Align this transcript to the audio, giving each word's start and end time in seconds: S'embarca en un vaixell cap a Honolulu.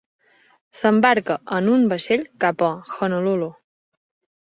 S'embarca 0.77 1.37
en 1.59 1.71
un 1.75 1.87
vaixell 1.93 2.27
cap 2.47 2.67
a 2.73 2.73
Honolulu. 2.97 3.55